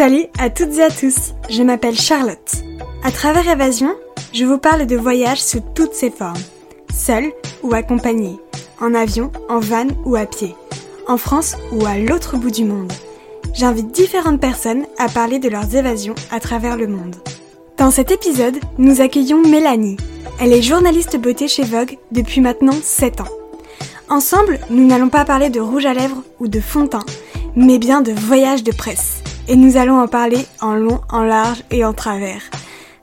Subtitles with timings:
[0.00, 2.64] Salut à toutes et à tous, je m'appelle Charlotte.
[3.04, 3.94] À travers Évasion,
[4.32, 6.40] je vous parle de voyages sous toutes ses formes,
[6.90, 7.24] seul
[7.62, 8.38] ou accompagné,
[8.80, 10.54] en avion, en van ou à pied,
[11.06, 12.90] en France ou à l'autre bout du monde.
[13.52, 17.16] J'invite différentes personnes à parler de leurs évasions à travers le monde.
[17.76, 19.98] Dans cet épisode, nous accueillons Mélanie.
[20.40, 23.34] Elle est journaliste beauté chez Vogue depuis maintenant 7 ans.
[24.08, 26.88] Ensemble, nous n'allons pas parler de rouge à lèvres ou de fond
[27.54, 29.19] mais bien de voyage de presse.
[29.50, 32.40] Et nous allons en parler en long, en large et en travers.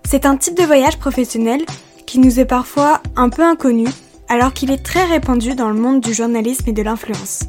[0.08, 1.66] C'est un type de voyage professionnel
[2.06, 3.86] qui nous est parfois un peu inconnu,
[4.30, 7.42] alors qu'il est très répandu dans le monde du journalisme et de l'influence.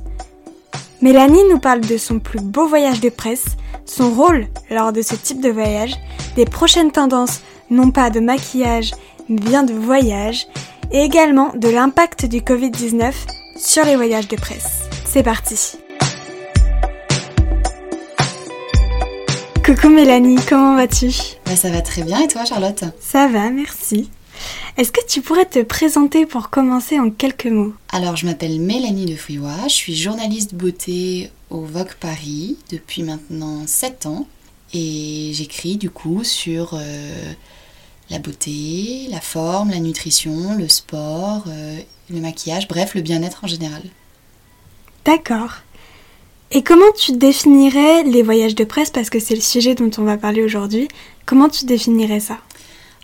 [1.00, 5.14] Mélanie nous parle de son plus beau voyage de presse, son rôle lors de ce
[5.14, 5.94] type de voyage,
[6.34, 8.90] des prochaines tendances, non pas de maquillage,
[9.28, 10.48] mais bien de voyage,
[10.90, 13.12] et également de l'impact du Covid-19
[13.56, 14.88] sur les voyages de presse.
[15.04, 15.78] C'est parti
[19.68, 21.10] Coucou Mélanie, comment vas-tu
[21.44, 24.08] bah, Ça va très bien et toi Charlotte Ça va, merci.
[24.78, 29.04] Est-ce que tu pourrais te présenter pour commencer en quelques mots Alors je m'appelle Mélanie
[29.04, 34.26] de Fouillois, je suis journaliste beauté au Vogue Paris depuis maintenant 7 ans
[34.72, 37.32] et j'écris du coup sur euh,
[38.08, 43.48] la beauté, la forme, la nutrition, le sport, euh, le maquillage, bref le bien-être en
[43.48, 43.82] général.
[45.04, 45.56] D'accord.
[46.50, 50.04] Et comment tu définirais les voyages de presse Parce que c'est le sujet dont on
[50.04, 50.88] va parler aujourd'hui.
[51.26, 52.38] Comment tu définirais ça?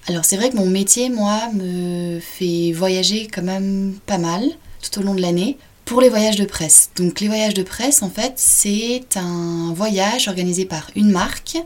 [0.08, 4.42] Alors c'est vrai que mon métier, moi, me fait voyager quand même pas mal
[4.80, 6.90] tout au long de l'année pour les voyages de presse.
[6.96, 11.58] Donc les voyages de presse, en fait, c'est un voyage organisé par une marque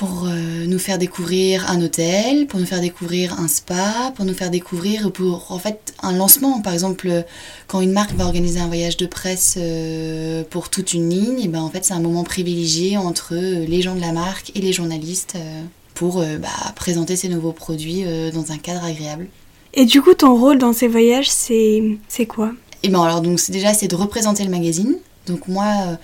[0.00, 4.32] pour euh, nous faire découvrir un hôtel, pour nous faire découvrir un spa, pour nous
[4.32, 6.62] faire découvrir pour en fait un lancement.
[6.62, 7.22] Par exemple,
[7.66, 11.48] quand une marque va organiser un voyage de presse euh, pour toute une ligne, et
[11.48, 14.72] ben en fait c'est un moment privilégié entre les gens de la marque et les
[14.72, 15.62] journalistes euh,
[15.92, 19.26] pour bah, présenter ces nouveaux produits dans un cadre agréable.
[19.74, 22.52] Et du coup, ton rôle dans ces voyages, c'est c'est quoi?
[22.82, 24.96] Et ben alors donc déjà c'est de représenter le magazine.
[25.26, 25.98] Donc moi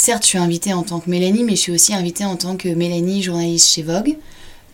[0.00, 2.56] Certes, je suis invitée en tant que Mélanie, mais je suis aussi invitée en tant
[2.56, 4.14] que Mélanie, journaliste chez Vogue.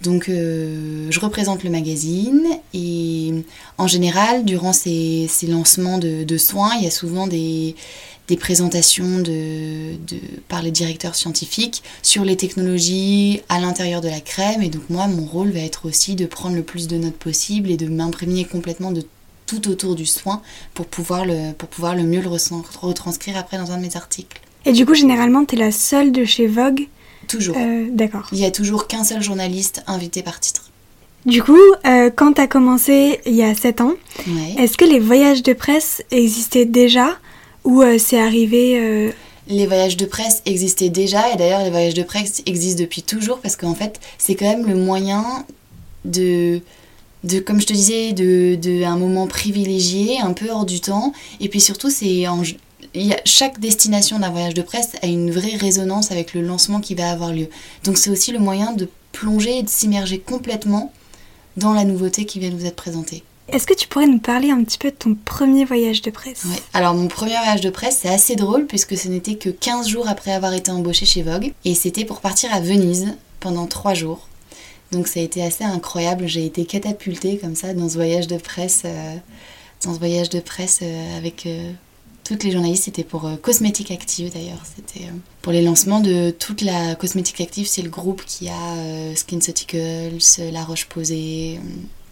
[0.02, 3.32] Donc, euh, je représente le magazine et
[3.78, 7.74] en général, durant ces, lancements de, soins, il y a souvent des,
[8.38, 9.94] présentations de,
[10.48, 14.62] par les directeurs scientifiques sur les technologies à l'intérieur de la crème.
[14.62, 17.70] Et donc, moi, mon rôle va être aussi de prendre le plus de notes possible
[17.70, 19.02] et de m'imprégner complètement de
[19.46, 20.42] tout autour du soin
[20.74, 24.43] pour pouvoir le, pour pouvoir le mieux le retranscrire après dans un de mes articles.
[24.66, 26.88] Et du coup, généralement, tu es la seule de chez Vogue
[27.28, 27.56] Toujours.
[27.58, 28.26] Euh, d'accord.
[28.32, 30.70] Il y a toujours qu'un seul journaliste invité par titre.
[31.26, 33.94] Du coup, euh, quand tu as commencé il y a 7 ans,
[34.58, 37.16] est-ce que les voyages de presse existaient déjà
[37.64, 39.10] ou euh, c'est arrivé
[39.48, 43.38] Les voyages de presse existaient déjà et d'ailleurs les voyages de presse existent depuis toujours
[43.38, 45.46] parce qu'en fait c'est quand même le moyen
[46.04, 46.60] de,
[47.24, 51.14] de comme je te disais, de, de un moment privilégié, un peu hors du temps
[51.40, 52.26] et puis surtout c'est
[52.96, 56.94] en, chaque destination d'un voyage de presse a une vraie résonance avec le lancement qui
[56.94, 57.48] va avoir lieu.
[57.84, 60.92] Donc c'est aussi le moyen de plonger et de s'immerger complètement
[61.56, 63.22] dans la nouveauté qui vient nous être présentée.
[63.48, 66.42] Est-ce que tu pourrais nous parler un petit peu de ton premier voyage de presse?
[66.46, 69.86] Oui, alors mon premier voyage de presse, c'est assez drôle puisque ce n'était que 15
[69.86, 73.94] jours après avoir été embauchée chez Vogue et c'était pour partir à Venise pendant 3
[73.94, 74.28] jours.
[74.92, 78.38] Donc ça a été assez incroyable, j'ai été catapultée comme ça dans ce voyage de
[78.38, 79.16] presse, euh,
[79.84, 81.70] dans ce voyage de presse euh, avec euh,
[82.24, 84.62] toutes les journalistes, c'était pour euh, Cosmétique Active d'ailleurs.
[84.64, 85.12] C'était euh,
[85.42, 90.18] pour les lancements de toute la Cosmétique Active, c'est le groupe qui a euh, SkinCeuticals,
[90.52, 91.60] La Roche-Posay.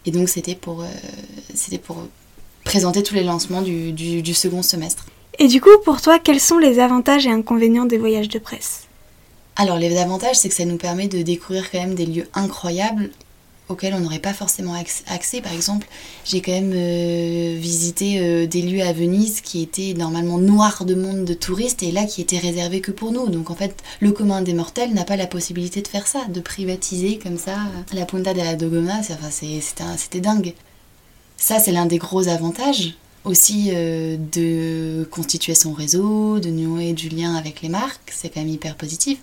[0.05, 0.85] et donc c'était pour,
[1.53, 1.97] c'était pour
[2.63, 5.07] présenter tous les lancements du, du second semestre.
[5.39, 8.83] Et du coup, pour toi, quels sont les avantages et inconvénients des voyages de presse?
[9.55, 13.09] Alors les avantages, c'est que ça nous permet de découvrir quand même des lieux incroyables
[13.69, 15.41] auxquels on n'aurait pas forcément accès.
[15.41, 15.87] Par exemple,
[16.25, 20.95] j'ai quand même euh, visité euh, des lieux à Venise qui étaient normalement noirs de
[20.95, 23.29] monde de touristes et là qui étaient réservés que pour nous.
[23.29, 26.39] Donc en fait, le commun des mortels n'a pas la possibilité de faire ça, de
[26.39, 27.57] privatiser comme ça
[27.93, 28.99] la Punta de la Dogona.
[28.99, 29.29] Enfin,
[29.97, 30.53] c'était dingue.
[31.37, 32.95] Ça, c'est l'un des gros avantages
[33.25, 38.11] aussi euh, de constituer son réseau, de nouer du lien avec les marques.
[38.13, 39.19] C'est quand même hyper positif.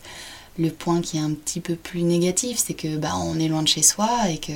[0.59, 3.63] Le point qui est un petit peu plus négatif, c'est que bah, on est loin
[3.63, 4.53] de chez soi et que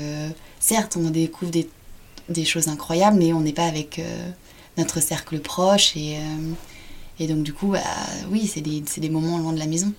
[0.60, 4.30] certes on découvre des, choses incroyables, mais on n'est pas avec euh,
[4.76, 6.52] notre cercle proche et, euh,
[7.20, 7.80] et donc du coup, bah,
[8.30, 9.92] oui, c'est des, des moments loin de la maison.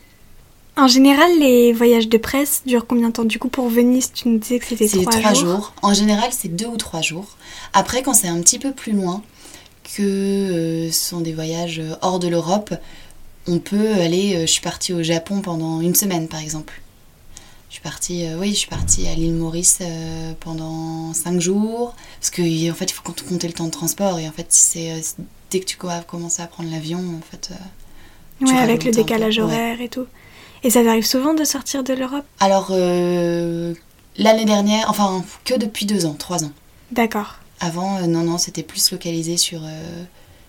[0.77, 3.23] En général, les voyages de presse durent combien de temps?
[3.23, 5.73] Du coup, pour Venise, tu nous disais que c'était trois, trois jours.
[5.81, 7.37] En général, c'est deux ou trois jours.
[7.71, 9.23] Après, quand c'est un petit peu plus loin,
[9.95, 12.73] que euh, ce sont des voyages hors de l'Europe,
[13.47, 16.81] on peut aller, euh, je suis partie au Japon pendant une semaine par exemple.
[17.69, 19.79] Je suis partie, oui, je suis partie à l'île Maurice
[20.39, 21.93] pendant 5 jours.
[22.21, 24.17] Parce qu'en en fait, il faut compter le temps de transport.
[24.17, 24.93] Et en fait, c'est
[25.51, 27.49] dès que tu commences à prendre l'avion, en fait.
[28.39, 30.05] ouais, avec le décalage horaire et tout.
[30.63, 32.23] Et ça t'arrive souvent de sortir de l'Europe?
[32.39, 36.53] Alors, l'année dernière, enfin, que depuis deux ans, trois ans.
[36.91, 37.39] D'accord.
[37.59, 39.59] Avant, non, non, c'était plus localisé sur,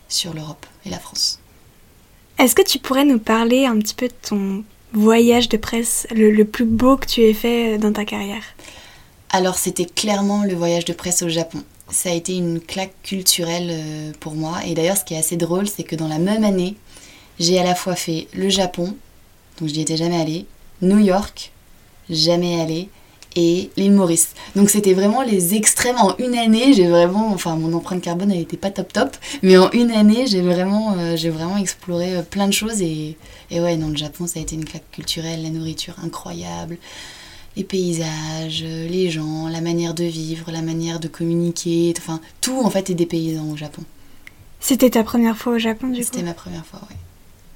[0.09, 1.41] sur l'Europe et la France.
[2.39, 4.63] Est-ce que tu pourrais nous parler un petit peu de ton
[4.93, 8.43] voyage de presse, le, plus beau que tu aies fait euh, dans ta carrière?
[9.31, 11.63] Alors c'était clairement le voyage de presse au Japon.
[11.91, 14.59] Ça a été une claque culturelle euh, pour moi.
[14.67, 16.77] Et d'ailleurs ce qui est assez drôle, c'est que dans la même année,
[17.39, 18.95] j'ai à la fois fait le Japon,
[19.59, 20.45] donc je n'y étais jamais allée,
[20.83, 21.53] New York,
[22.11, 22.91] jamais allée,
[23.37, 24.31] et l'île Maurice.
[24.57, 26.73] Donc c'était vraiment les extrêmes en une année.
[26.73, 30.27] J'ai vraiment, enfin mon empreinte carbone elle était pas top top, mais en une année
[30.27, 33.17] j'ai vraiment, euh, j'ai vraiment exploré euh, plein de choses et,
[33.51, 36.79] et ouais non le Japon ça a été une claque culturelle, la nourriture incroyable,
[37.57, 42.61] les paysages, euh, les gens, la manière de vivre, la manière de communiquer, enfin tout
[42.65, 43.83] en fait est des paysans au Japon.
[44.59, 46.07] C'était ta première fois au Japon du coup?
[46.07, 46.97] C'était ma première fois, oui.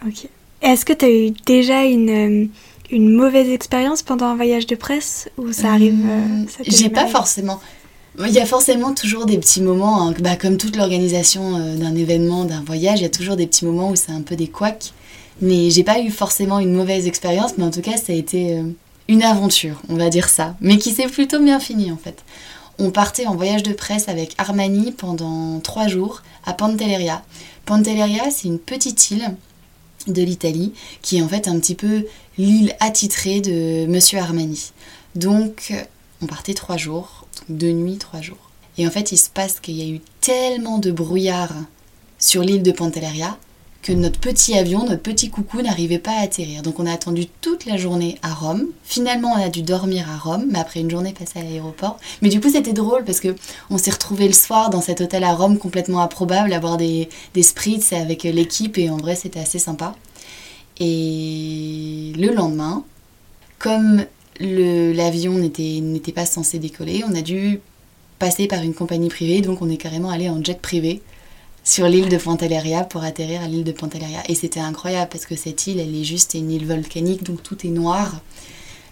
[0.08, 0.28] Ok.
[0.62, 2.50] Est-ce que tu as eu déjà une
[2.90, 7.60] une mauvaise expérience pendant un voyage de presse ou ça arrive euh, J'ai pas forcément.
[8.18, 11.94] Il y a forcément toujours des petits moments, hein, bah, comme toute l'organisation euh, d'un
[11.94, 14.48] événement, d'un voyage, il y a toujours des petits moments où c'est un peu des
[14.48, 14.92] couacs.
[15.40, 18.58] Mais j'ai pas eu forcément une mauvaise expérience, mais en tout cas, ça a été
[18.58, 18.64] euh,
[19.08, 20.54] une aventure, on va dire ça.
[20.60, 22.24] Mais qui s'est plutôt bien fini en fait.
[22.78, 27.22] On partait en voyage de presse avec Armani pendant trois jours à Pantelleria.
[27.66, 29.34] Pantelleria, c'est une petite île
[30.06, 32.06] de l'Italie, qui est en fait un petit peu
[32.38, 34.72] l'île attitrée de Monsieur Armani.
[35.14, 35.72] Donc,
[36.22, 38.50] on partait trois jours, deux nuits, trois jours.
[38.78, 41.52] Et en fait, il se passe qu'il y a eu tellement de brouillard
[42.18, 43.36] sur l'île de Pantelleria
[43.82, 46.62] que notre petit avion, notre petit coucou n'arrivait pas à atterrir.
[46.62, 48.66] Donc on a attendu toute la journée à Rome.
[48.84, 51.98] Finalement, on a dû dormir à Rome, mais après une journée passée à l'aéroport.
[52.20, 53.34] Mais du coup, c'était drôle parce que
[53.70, 57.08] on s'est retrouvé le soir dans cet hôtel à Rome complètement improbable, à boire des,
[57.34, 59.94] des spritz avec l'équipe et en vrai, c'était assez sympa.
[60.78, 62.84] Et le lendemain,
[63.58, 64.04] comme
[64.40, 67.60] l'avion n'était pas censé décoller, on a dû
[68.18, 71.00] passer par une compagnie privée, donc on est carrément allé en jet privé
[71.64, 74.22] sur l'île de Pantelleria pour atterrir à l'île de Pantelleria.
[74.28, 77.66] Et c'était incroyable parce que cette île, elle est juste une île volcanique, donc tout
[77.66, 78.20] est noir.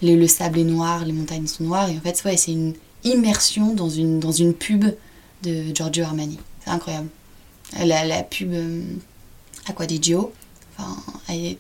[0.03, 1.89] Le, sable est noir, les montagnes sont noires.
[1.91, 2.75] Et en fait, ouais, c'est une
[3.05, 4.85] immersion dans une, dans une pub
[5.43, 6.39] de Giorgio Armani.
[6.65, 7.09] C'est incroyable.
[7.85, 8.83] La, la pub euh,
[10.79, 10.97] enfin,
[11.29, 11.59] elle est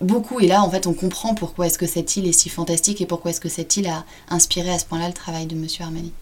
[0.00, 0.40] beaucoup.
[0.40, 3.06] Et là, en fait, on comprend pourquoi est-ce que cette île est si fantastique et
[3.06, 6.12] pourquoi est-ce que cette île a inspiré à ce point-là le travail de Monsieur Armani.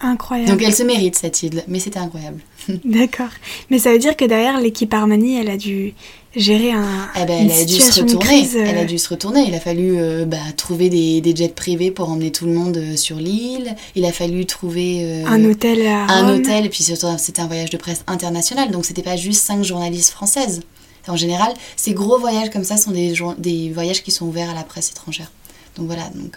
[0.00, 0.50] Incroyable.
[0.50, 2.40] Donc elle se mérite cette île, mais c'était incroyable.
[2.84, 3.30] D'accord.
[3.70, 5.94] Mais ça veut dire que derrière l'équipe Armani, elle a dû
[6.36, 7.08] gérer un.
[7.16, 8.48] Eh ben, elle a dû se retourner.
[8.54, 9.44] Elle a dû se retourner.
[9.48, 12.76] Il a fallu euh, bah, trouver des, des, jets privés pour emmener tout le monde
[12.76, 13.74] euh, sur l'île.
[13.96, 16.66] Il a fallu trouver euh, un hôtel à Un hôtel.
[16.66, 20.10] Et puis surtout, c'était un voyage de presse international, donc c'était pas juste cinq journalistes
[20.10, 20.62] françaises.
[21.08, 24.54] En général, ces gros voyages comme ça sont des, des voyages qui sont ouverts à
[24.54, 25.32] la presse étrangère.
[25.76, 26.36] Donc voilà, donc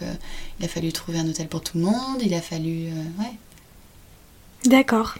[0.59, 2.21] il a fallu trouver un hôtel pour tout le monde.
[2.23, 2.85] Il a fallu,
[3.19, 3.33] ouais
[4.65, 5.15] D'accord.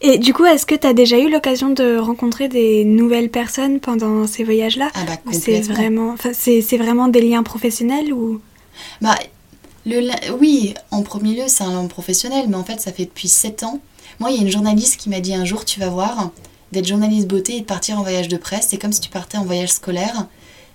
[0.00, 3.80] Et du coup, est-ce que tu as déjà eu l'occasion de rencontrer des nouvelles personnes
[3.80, 8.40] pendant ces voyages-là Ah bah C'est vraiment, c'est, vraiment des liens professionnels ou
[9.00, 9.16] Bah,
[9.86, 13.28] le, oui, en premier lieu, c'est un lien professionnel, mais en fait, ça fait depuis
[13.28, 13.80] 7 ans.
[14.20, 16.30] Moi, il y a une journaliste qui m'a dit un jour, tu vas voir,
[16.72, 19.38] d'être journaliste beauté et de partir en voyage de presse, c'est comme si tu partais
[19.38, 20.26] en voyage scolaire,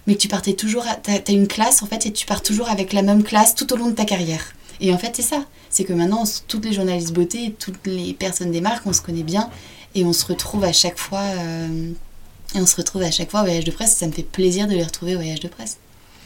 [0.07, 2.69] mais que tu partais toujours, tu as une classe en fait, et tu pars toujours
[2.69, 4.53] avec la même classe tout au long de ta carrière.
[4.81, 5.45] Et en fait, c'est ça.
[5.69, 9.23] C'est que maintenant, toutes les journalistes beauté, toutes les personnes des marques, on se connaît
[9.23, 9.49] bien
[9.95, 11.21] et on se retrouve à chaque fois.
[11.21, 11.91] Euh,
[12.55, 13.95] et on se retrouve à chaque fois au voyage de presse.
[13.95, 15.77] Ça me fait plaisir de les retrouver au voyage de presse.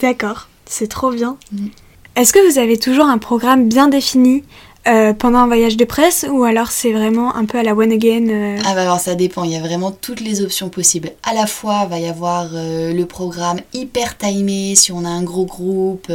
[0.01, 1.37] D'accord, c'est trop bien.
[1.51, 1.67] Mm.
[2.15, 4.43] Est-ce que vous avez toujours un programme bien défini
[4.85, 7.91] euh, pendant un voyage de presse ou alors c'est vraiment un peu à la one
[7.91, 11.11] again euh Ah bah alors ça dépend, il y a vraiment toutes les options possibles.
[11.23, 15.23] À la fois, il va y avoir le programme hyper timé si on a un
[15.23, 16.11] gros groupe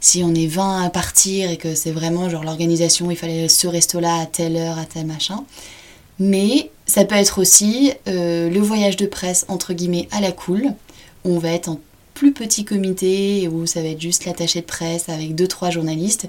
[0.00, 3.66] si on est 20 à partir et que c'est vraiment genre l'organisation, il fallait ce
[3.66, 5.44] resto-là à telle heure, à tel machin.
[6.18, 10.72] Mais ça peut être aussi euh, le voyage de presse entre guillemets à la cool.
[11.24, 11.80] On va être en
[12.14, 16.28] plus petit comité où ça va être juste l'attaché de presse avec 2-3 journalistes.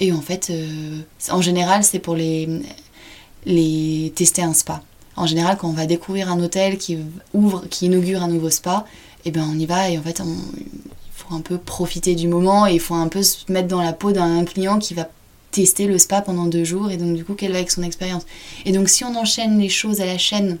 [0.00, 2.48] Et en fait, euh, en général, c'est pour les,
[3.46, 4.82] les tester un spa.
[5.16, 6.98] En général, quand on va découvrir un hôtel qui
[7.34, 8.84] ouvre, qui inaugure un nouveau spa,
[9.24, 10.36] eh ben on y va et en fait on,
[11.30, 14.12] un peu profiter du moment et il faut un peu se mettre dans la peau
[14.12, 15.08] d'un client qui va
[15.50, 18.24] tester le spa pendant deux jours et donc du coup quelle va être son expérience.
[18.64, 20.58] Et donc si on enchaîne les choses à la chaîne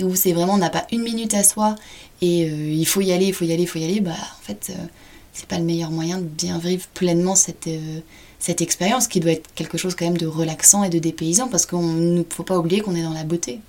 [0.00, 1.76] où c'est vraiment on n'a pas une minute à soi
[2.20, 4.12] et euh, il faut y aller, il faut y aller, il faut y aller, bah
[4.12, 4.86] en fait euh,
[5.32, 8.00] c'est pas le meilleur moyen de bien vivre pleinement cette, euh,
[8.38, 11.66] cette expérience qui doit être quelque chose quand même de relaxant et de dépaysant parce
[11.66, 13.60] qu'il ne faut pas oublier qu'on est dans la beauté.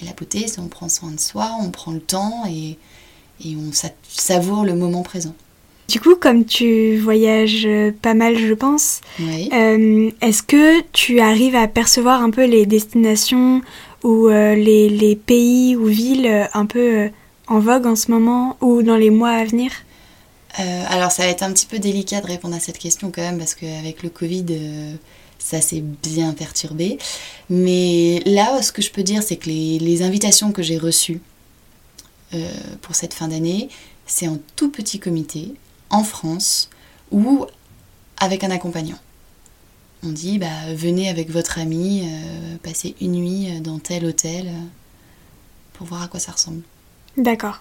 [0.00, 2.78] Et la beauté, c'est on prend soin de soi, on prend le temps et,
[3.44, 3.70] et on
[4.08, 5.34] savoure le moment présent.
[5.88, 7.66] Du coup, comme tu voyages
[8.00, 13.60] pas mal, je pense, euh, est-ce que tu arrives à percevoir un peu les destinations
[14.04, 17.10] ou euh, les, les, pays ou villes un peu
[17.48, 19.72] en vogue en ce moment ou dans les mois à venir?
[20.58, 23.22] Euh, alors ça va être un petit peu délicat de répondre à cette question quand
[23.22, 24.94] même parce qu'avec le Covid, euh,
[25.38, 26.98] ça s'est bien perturbé.
[27.48, 31.29] Mais là, ce que je peux dire, c'est que les, invitations que j'ai reçues euh,
[32.82, 33.68] pour cette fin d'année,
[34.06, 35.54] c'est en tout petit comité,
[35.90, 36.70] en France,
[37.10, 37.46] ou
[38.18, 38.98] avec un accompagnant.
[40.02, 42.08] On dit, bah, venez avec votre ami,
[42.62, 44.50] passer une nuit dans tel hôtel,
[45.74, 46.62] pour voir à quoi ça ressemble.
[47.16, 47.60] D'accord.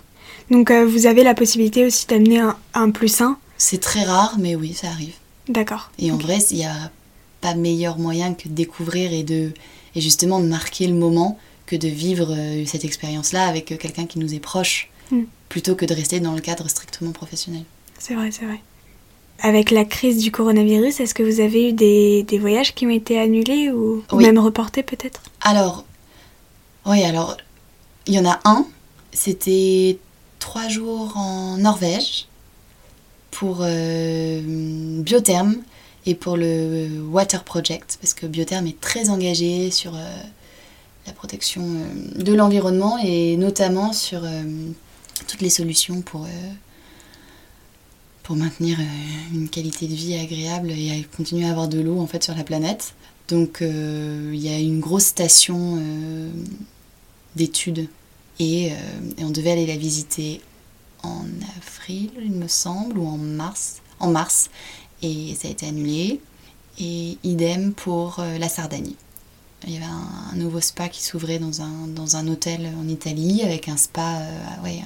[0.51, 2.41] Donc euh, vous avez la possibilité aussi d'amener
[2.73, 5.13] un, plus 1 C'est très rare, mais oui, ça arrive.
[5.47, 5.91] D'accord.
[5.99, 6.91] Et en vrai, il n'y a
[7.41, 9.53] pas meilleur moyen que de découvrir et, de,
[9.95, 14.07] et justement de marquer le moment que de vivre euh, cette expérience-là avec euh, quelqu'un
[14.07, 15.25] qui nous est proche, hmm.
[15.49, 17.63] plutôt que de rester dans le cadre strictement professionnel.
[17.99, 18.59] C'est vrai, c'est vrai.
[19.41, 22.89] Avec la crise du coronavirus, est-ce que vous avez eu des, des, voyages qui ont
[22.89, 25.21] été annulés ou, ou même reportés peut-être?
[25.41, 25.85] Alors,
[26.88, 27.38] oui, alors,
[28.07, 28.65] il y en a un,
[29.11, 29.99] c'était
[30.39, 32.25] trois jours en Norvège
[33.29, 34.41] pour euh,
[35.03, 35.55] Biotherm
[36.07, 39.99] et pour le Water Project, parce que Biotherm est très engagé sur euh,
[41.10, 44.22] la protection euh, de l'environnement et notamment sur
[45.28, 46.28] toutes les solutions pour,
[48.24, 48.78] pour maintenir
[49.34, 52.44] une qualité de vie agréable et continuer à avoir de l'eau en fait sur la
[52.44, 52.94] planète.
[53.28, 55.82] Donc il y a une grosse station
[57.36, 57.89] d'études
[58.39, 58.72] et,
[59.20, 60.42] on devait aller la visiter
[61.04, 61.25] en
[61.58, 63.82] avril, il me semble, ou en mars.
[64.00, 64.50] En mars.
[65.01, 66.22] Et ça a été annulé.
[66.80, 68.94] Et idem pour euh, la Sardaigne.
[69.68, 73.42] Il y avait un, nouveau spa qui s'ouvrait dans un, dans un hôtel en Italie
[73.44, 74.82] avec un spa euh, ouais,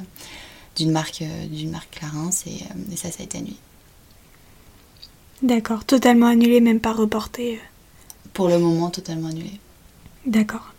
[0.75, 2.56] d'une marque, euh, d'une marque Clarins et,
[2.92, 3.58] et, ça, ça a été annulé.
[5.42, 7.60] D'accord, totalement annulé, même pas reporté.
[8.34, 9.51] Pour le moment, totalement annulé.
[10.25, 10.74] D'accord.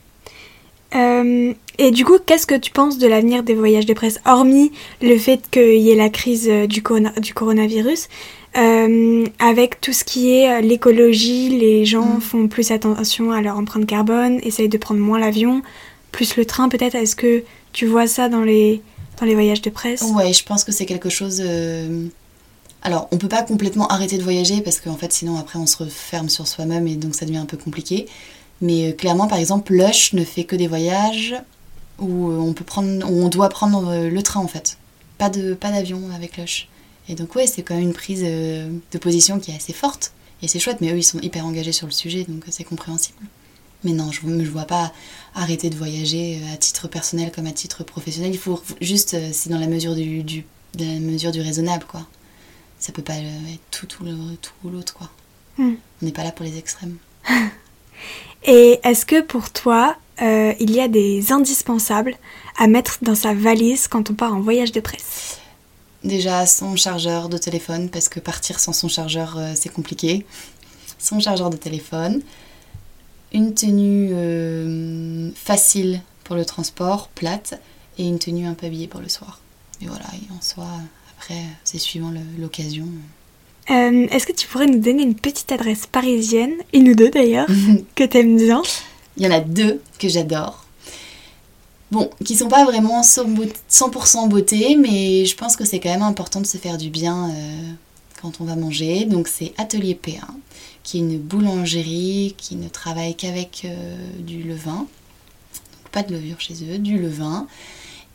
[0.95, 4.73] Euh, et du coup, qu'est-ce que tu penses de l'avenir des voyages de presse, hormis
[5.03, 8.09] le fait qu'il y ait la crise euh, du coronavirus
[8.56, 12.20] euh, avec tout ce qui est l'écologie, les gens mm.
[12.20, 15.62] font plus attention à leur empreinte carbone, essayent de prendre moins l'avion,
[16.12, 16.94] plus le train peut-être.
[16.94, 18.82] Est-ce que tu vois ça dans les,
[19.20, 20.02] dans les voyages de presse?
[20.02, 21.42] Ouais, je pense que c'est quelque chose...
[22.84, 25.78] Alors, on peut pas complètement arrêter de voyager parce qu'en fait, sinon après, on se
[25.78, 28.06] referme sur soi-même et donc ça devient un peu compliqué.
[28.61, 31.34] Mais euh, clairement, par exemple, Lush ne fait que des voyages
[31.99, 34.76] où euh, on, peut prendre, on doit prendre euh, le train en fait.
[35.16, 36.68] Pas de pas d'avion avec Lush.
[37.08, 40.12] Et donc ouais, c'est quand même une prise de position qui est assez forte.
[40.42, 43.18] Et c'est chouette, mais eux, ils sont hyper engagés sur le sujet, donc c'est compréhensible.
[43.82, 44.92] Mais non, je ne vois pas
[45.34, 48.32] arrêter de voyager à titre personnel comme à titre professionnel.
[48.32, 50.44] Il faut juste, c'est dans la mesure du, du,
[50.78, 52.06] la mesure du raisonnable, quoi.
[52.78, 55.11] Ça peut pas être tout, tout, tout l'autre, quoi.
[55.58, 55.75] Hmm.
[56.02, 56.96] On n'est pas là pour les extrêmes.
[58.44, 62.16] Et est-ce que pour toi, euh, il y a des indispensables
[62.58, 65.38] à mettre dans sa valise quand on part en voyage de presse?
[66.04, 70.26] Déjà son chargeur de téléphone, parce que partir sans son chargeur, euh, c'est compliqué.
[70.99, 72.20] Son chargeur de téléphone.
[73.32, 77.58] Une tenue euh, facile pour le transport, plate,
[77.96, 79.40] et une tenue un peu habillée pour le soir.
[79.80, 80.68] Et voilà, et en soi,
[81.16, 82.87] après, c'est suivant l'occasion.
[83.70, 87.49] Euh, est-ce que tu pourrais nous donner une petite adresse parisienne, une ou deux d'ailleurs,
[87.94, 88.62] que tu aimes bien?
[89.16, 90.63] Il y en a deux que j'adore.
[91.95, 96.41] Bon, qui sont pas vraiment 100% beauté, mais je pense que c'est quand même important
[96.41, 97.73] de se faire du bien euh,
[98.21, 99.05] quand on va manger.
[99.05, 100.19] Donc c'est Atelier P1,
[100.83, 104.79] qui est une boulangerie qui ne travaille qu'avec euh, du levain.
[104.79, 107.47] Donc pas de levure chez eux, du levain.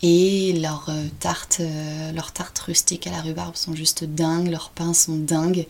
[0.02, 1.62] Et leurs euh, tartes,
[2.14, 5.68] leurs tartes rustiques à la rhubarbe sont juste dingues, leurs pains sont dingues.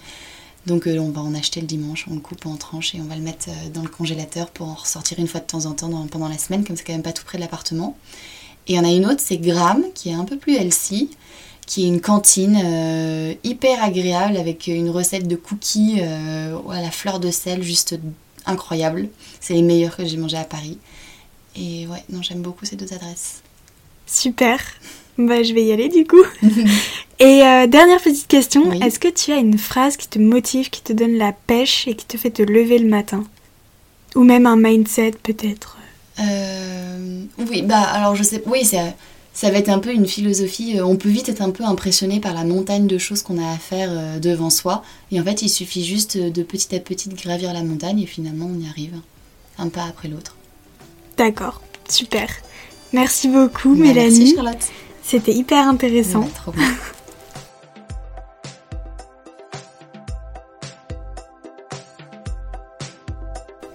[0.65, 3.05] Donc euh, on va en acheter le dimanche, on le coupe en tranches et on
[3.05, 5.89] va le mettre dans le congélateur pour en ressortir une fois de temps en temps
[6.07, 7.97] pendant la semaine, comme c'est quand même pas tout près de l'appartement.
[8.67, 11.09] Et il y en a une autre, c'est Gram, qui est un peu plus healthy,
[11.65, 17.31] qui est une cantine hyper agréable avec une recette de cookies à la fleur de
[17.31, 17.97] sel, juste
[18.45, 19.09] incroyable.
[19.39, 20.77] C'est les meilleurs que j'ai mangés à Paris.
[21.55, 23.41] Et ouais, non, j'aime beaucoup ces deux adresses.
[24.05, 24.59] Super.
[25.19, 26.23] Bah, je vais y aller du coup.
[27.19, 30.81] et euh, dernière petite question, est-ce que tu as une phrase qui te motive, qui
[30.81, 33.25] te donne la pêche et qui te fait te lever le matin?
[34.15, 35.77] Ou même un mindset peut-être?
[36.21, 38.95] Euh, Oui, bah alors je sais, oui, c'est
[39.33, 40.79] ça va être un peu une philosophie.
[40.81, 43.57] On peut vite être un peu impressionné par la montagne de choses qu'on a à
[43.57, 44.83] faire devant soi.
[45.11, 48.05] Et en fait, il suffit juste de petit à petit de gravir la montagne et
[48.05, 48.95] finalement on y arrive,
[49.57, 50.35] un pas après l'autre.
[51.17, 52.29] D'accord, super.
[52.93, 54.19] Merci beaucoup, Bah, Mélanie.
[54.19, 54.67] Merci Charlotte.
[55.03, 56.21] C'était hyper intéressant.
[56.21, 56.67] Ouais, trop bien.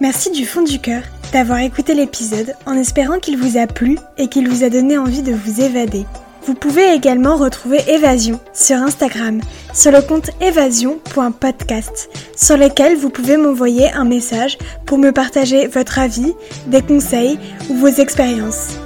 [0.01, 1.03] Merci du fond du cœur
[1.33, 5.23] d'avoir écouté l'épisode en espérant qu'il vous a plu et qu'il vous a donné envie
[5.23, 6.05] de vous évader.
[6.47, 9.41] Vous pouvez également retrouver Évasion sur Instagram,
[9.73, 15.99] sur le compte évasion.podcast, sur lequel vous pouvez m'envoyer un message pour me partager votre
[15.99, 16.35] avis,
[16.67, 17.39] des conseils
[17.71, 18.77] ou vos expériences.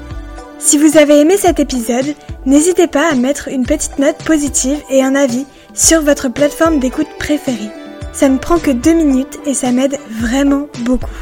[0.58, 5.02] Si vous avez aimé cet épisode, n'hésitez pas à mettre une petite note positive et
[5.02, 7.70] un avis sur votre plateforme d'écoute préférée.
[8.12, 11.14] Ça ne prend que deux minutes et ça m'aide vraiment beaucoup.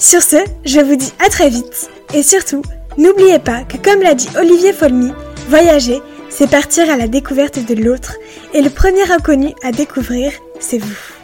[0.00, 2.62] Sur ce, je vous dis à très vite et surtout,
[2.98, 5.12] n'oubliez pas que comme l'a dit Olivier Folmy,
[5.48, 8.14] voyager, c'est partir à la découverte de l'autre
[8.52, 11.15] et le premier inconnu à découvrir, c'est vous.